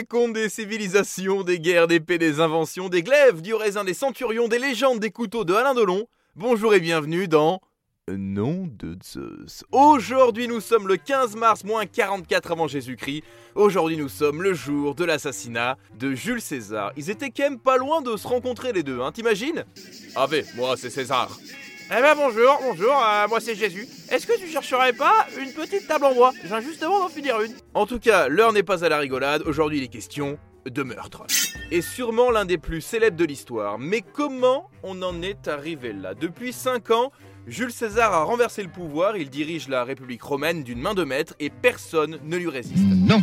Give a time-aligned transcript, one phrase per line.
[0.00, 3.92] les contes des civilisations, des guerres, des paix, des inventions, des glaives, du raisin, des
[3.92, 6.06] centurions, des légendes, des couteaux de Alain Delon.
[6.36, 7.60] Bonjour et bienvenue dans
[8.08, 9.62] Nom de Zeus.
[9.72, 13.24] Aujourd'hui nous sommes le 15 mars moins 44 avant Jésus-Christ.
[13.54, 16.92] Aujourd'hui nous sommes le jour de l'assassinat de Jules César.
[16.96, 19.66] Ils étaient quand même pas loin de se rencontrer les deux, hein, t'imagines?
[20.16, 21.38] Ah ben, moi c'est César.
[21.92, 23.88] Eh ben bonjour, bonjour, euh, moi c'est Jésus.
[24.12, 26.30] Est-ce que tu chercherais pas une petite table en bois?
[26.40, 27.52] Je viens justement d'en finir une.
[27.74, 30.38] En tout cas, l'heure n'est pas à la rigolade, aujourd'hui il est question
[30.70, 31.24] de meurtre.
[31.72, 33.80] Et sûrement l'un des plus célèbres de l'histoire.
[33.80, 36.14] Mais comment on en est arrivé là?
[36.14, 37.10] Depuis 5 ans,
[37.48, 41.34] Jules César a renversé le pouvoir, il dirige la République romaine d'une main de maître
[41.40, 42.84] et personne ne lui résiste.
[43.04, 43.20] Non.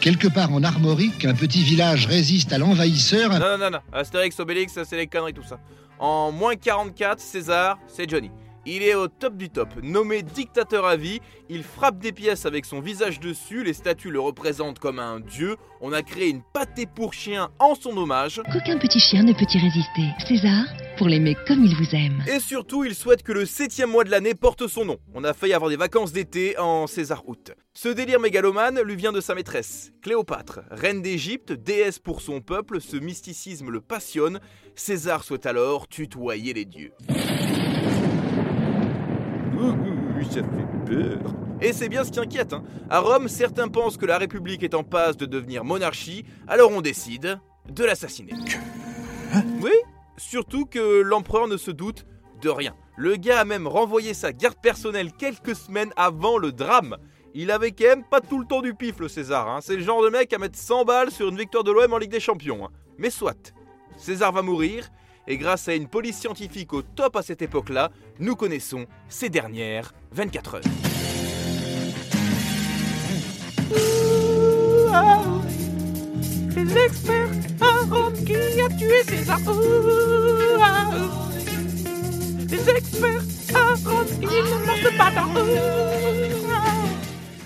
[0.00, 3.30] Quelque part en Armorique, un petit village résiste à l'envahisseur.
[3.30, 3.78] Non, non, non, non.
[3.92, 5.60] Astérix, Obélix, ça c'est les conneries, tout ça.
[6.02, 8.32] En moins 44, César, c'est Johnny.
[8.64, 9.68] Il est au top du top.
[9.82, 14.20] Nommé dictateur à vie, il frappe des pièces avec son visage dessus, les statues le
[14.20, 15.56] représentent comme un dieu.
[15.80, 18.40] On a créé une pâtée pour chien en son hommage.
[18.52, 20.02] Qu'aucun petit chien ne peut y résister.
[20.28, 20.64] César,
[20.96, 22.22] pour l'aimer comme il vous aime.
[22.28, 24.98] Et surtout, il souhaite que le septième mois de l'année porte son nom.
[25.12, 27.52] On a failli avoir des vacances d'été en César août.
[27.74, 32.80] Ce délire mégalomane lui vient de sa maîtresse, Cléopâtre, reine d'Égypte, déesse pour son peuple,
[32.80, 34.38] ce mysticisme le passionne.
[34.76, 36.92] César souhaite alors tutoyer les dieux.
[39.62, 41.18] Ouh, ça fait peur.
[41.60, 42.52] Et c'est bien ce qui inquiète.
[42.52, 42.62] hein.
[42.90, 46.80] À Rome, certains pensent que la République est en passe de devenir monarchie, alors on
[46.80, 47.38] décide
[47.70, 48.32] de l'assassiner.
[49.60, 49.70] Oui,
[50.16, 52.04] surtout que l'empereur ne se doute
[52.40, 52.74] de rien.
[52.96, 56.96] Le gars a même renvoyé sa garde personnelle quelques semaines avant le drame.
[57.34, 59.48] Il avait quand même pas tout le temps du pif, le César.
[59.48, 59.60] hein.
[59.62, 61.98] C'est le genre de mec à mettre 100 balles sur une victoire de l'OM en
[61.98, 62.66] Ligue des Champions.
[62.66, 62.70] hein.
[62.98, 63.54] Mais soit,
[63.96, 64.90] César va mourir,
[65.26, 69.94] et grâce à une police scientifique au top à cette époque-là, nous connaissons ces dernières
[70.12, 70.62] 24 heures.
[76.54, 79.38] Les experts à Rome qui a tué César.
[79.46, 80.90] Ouh, ah.
[82.48, 83.22] Les experts
[83.54, 86.72] à Rome, ils ne mentent pas ah.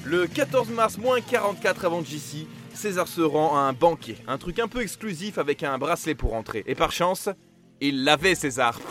[0.04, 4.58] Le 14 mars moins 44 avant JC, César se rend à un banquet, un truc
[4.58, 6.62] un peu exclusif avec un bracelet pour entrer.
[6.66, 7.28] Et par chance,
[7.80, 8.78] il l'avait César.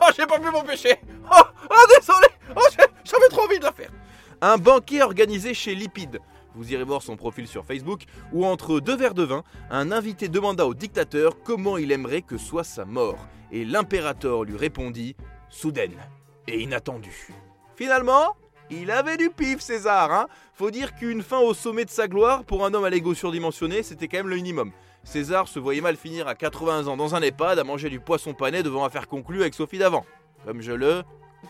[0.00, 0.96] Oh, j'ai pas pu m'empêcher.
[1.24, 2.28] Oh, oh, désolé.
[2.56, 2.60] Oh,
[3.04, 3.90] j'avais trop envie de la faire.
[4.40, 6.20] Un banquet organisé chez Lipide.
[6.54, 10.28] Vous irez voir son profil sur Facebook, où entre deux verres de vin, un invité
[10.28, 13.18] demanda au dictateur comment il aimerait que soit sa mort.
[13.50, 15.16] Et l'impérateur lui répondit
[15.48, 15.96] soudaine
[16.46, 17.28] et inattendue.
[17.76, 18.36] Finalement,
[18.70, 22.44] il avait du pif, César, hein Faut dire qu'une fin au sommet de sa gloire,
[22.44, 24.72] pour un homme à l'ego surdimensionné, c'était quand même le minimum.
[25.08, 28.34] César se voyait mal finir à 80 ans dans un EHPAD à manger du poisson
[28.34, 30.04] pané devant un faire conclu avec Sophie d'avant.
[30.44, 31.02] Comme je le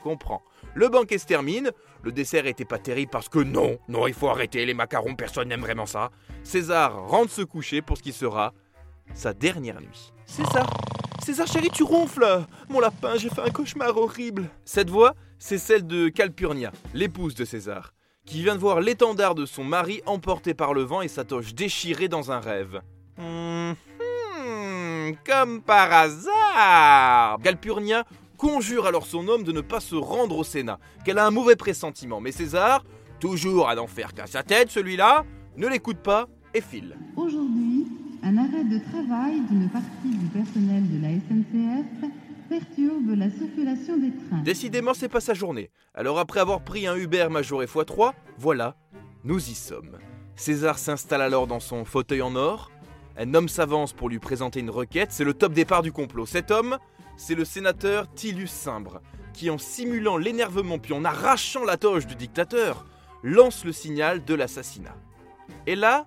[0.04, 0.44] comprends.
[0.74, 1.72] Le banquet se termine,
[2.04, 5.48] le dessert était pas terrible parce que non, non, il faut arrêter les macarons, personne
[5.48, 6.12] n'aime vraiment ça.
[6.44, 8.54] César rentre se coucher pour ce qui sera
[9.12, 10.12] sa dernière nuit.
[10.24, 10.70] César,
[11.20, 14.48] César chéri, tu ronfles Mon lapin, j'ai fait un cauchemar horrible.
[14.64, 17.92] Cette voix, c'est celle de Calpurnia, l'épouse de César,
[18.24, 21.54] qui vient de voir l'étendard de son mari emporté par le vent et sa toche
[21.54, 22.80] déchirée dans un rêve.
[23.18, 23.74] Hum,
[24.38, 28.04] hum, comme par hasard Calpurnia
[28.36, 31.56] conjure alors son homme de ne pas se rendre au Sénat, qu'elle a un mauvais
[31.56, 32.20] pressentiment.
[32.20, 32.84] Mais César,
[33.18, 35.24] toujours à n'en faire qu'à sa tête, celui-là,
[35.56, 36.96] ne l'écoute pas et file.
[37.16, 37.86] Aujourd'hui,
[38.22, 42.12] un arrêt de travail d'une partie du personnel de la SNCF
[42.48, 44.42] perturbe la circulation des trains.
[44.42, 45.70] Décidément, c'est pas sa journée.
[45.94, 48.76] Alors après avoir pris un Uber majoré x3, voilà,
[49.24, 49.98] nous y sommes.
[50.36, 52.70] César s'installe alors dans son fauteuil en or.
[53.20, 55.10] Un homme s'avance pour lui présenter une requête.
[55.10, 56.24] C'est le top départ du complot.
[56.24, 56.78] Cet homme,
[57.16, 59.00] c'est le sénateur Tillus Cimbre,
[59.32, 62.86] qui en simulant l'énervement puis en arrachant la toge du dictateur,
[63.24, 64.94] lance le signal de l'assassinat.
[65.66, 66.06] Et là,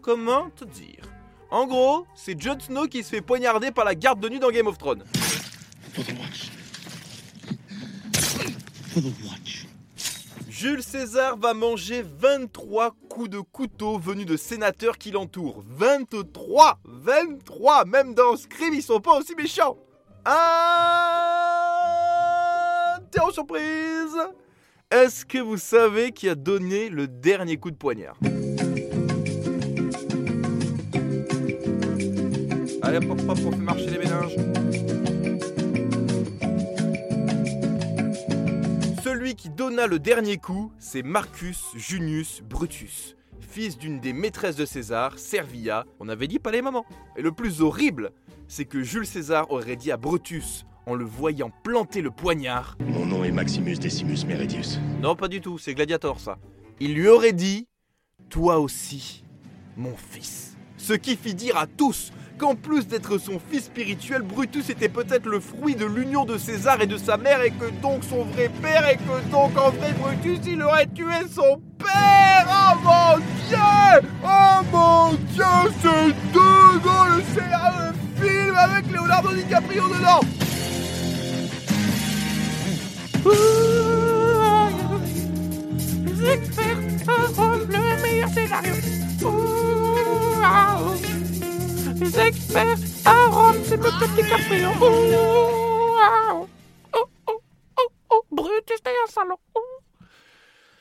[0.00, 1.02] comment te dire?
[1.50, 4.50] En gros, c'est Jon Snow qui se fait poignarder par la garde de nuit dans
[4.50, 5.02] Game of Thrones.
[10.64, 15.62] Jules César va manger 23 coups de couteau venus de sénateurs qui l'entourent.
[15.66, 19.76] 23 23 Même dans Scream, ils sont pas aussi méchants.
[22.96, 24.16] Interro surprise.
[24.90, 28.16] Est-ce que vous savez qui a donné le dernier coup de poignard?
[32.80, 34.93] Allez hop hop, on fait marcher les méninges
[39.24, 44.66] Celui qui donna le dernier coup, c'est Marcus Junius Brutus, fils d'une des maîtresses de
[44.66, 45.86] César, Servia.
[45.98, 46.84] On avait dit pas les mamans.
[47.16, 48.10] Et le plus horrible,
[48.48, 53.06] c'est que Jules César aurait dit à Brutus, en le voyant planter le poignard, Mon
[53.06, 54.78] nom est Maximus Decimus Meridius.
[55.00, 56.36] non pas du tout, c'est Gladiator ça.
[56.78, 57.66] Il lui aurait dit,
[58.28, 59.24] toi aussi,
[59.78, 60.58] mon fils.
[60.76, 65.26] Ce qui fit dire à tous qu'en plus d'être son fils spirituel, Brutus était peut-être
[65.26, 68.50] le fruit de l'union de César et de sa mère, et que donc son vrai
[68.62, 72.46] père, et que donc en vrai Brutus, il aurait tué son père.
[72.48, 73.16] Oh mon
[73.48, 74.08] Dieu!
[74.24, 75.44] Oh mon Dieu,
[75.82, 77.92] c'est dingue C'est un
[78.22, 80.43] film avec Leonardo DiCaprio dedans
[92.04, 93.88] Les experts à Rome, c'est un.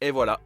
[0.01, 0.41] Et voilà.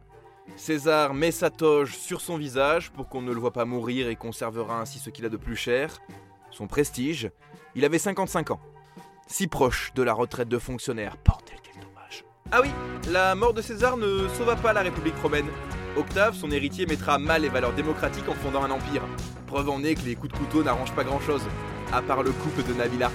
[0.54, 4.14] César met sa toge sur son visage pour qu'on ne le voit pas mourir et
[4.14, 5.98] conservera ainsi ce qu'il a de plus cher,
[6.52, 7.28] son prestige.
[7.74, 8.60] Il avait 55 ans.
[9.26, 11.16] Si proche de la retraite de fonctionnaire.
[11.26, 12.24] Bordel, quel dommage.
[12.52, 12.70] Ah oui,
[13.10, 15.48] la mort de César ne sauva pas la République romaine.
[15.96, 19.02] Octave, son héritier, mettra mal les valeurs démocratiques en fondant un empire.
[19.48, 21.40] Preuve en est que les coups de couteau n'arrangent pas grand-chose,
[21.90, 23.10] à part le couple de Nabila.